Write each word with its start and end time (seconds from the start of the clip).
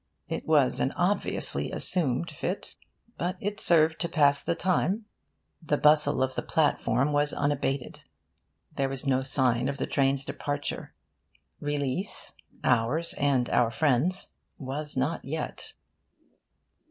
It 0.27 0.47
was 0.47 0.79
an 0.79 0.93
obviously 0.93 1.71
assumed 1.71 2.31
fit, 2.31 2.75
but 3.19 3.37
it 3.39 3.59
served 3.59 3.99
to 4.01 4.09
pass 4.09 4.43
the 4.43 4.55
time. 4.55 5.05
The 5.61 5.77
bustle 5.77 6.23
of 6.23 6.33
the 6.33 6.41
platform 6.41 7.11
was 7.13 7.33
unabated. 7.33 8.01
There 8.77 8.89
was 8.89 9.05
no 9.05 9.21
sign 9.21 9.69
of 9.69 9.77
the 9.77 9.85
train's 9.85 10.25
departure. 10.25 10.95
Release 11.59 12.33
ours, 12.63 13.13
and 13.19 13.47
our 13.51 13.69
friend's 13.69 14.31
was 14.57 14.97
not 14.97 15.23
yet. 15.23 15.75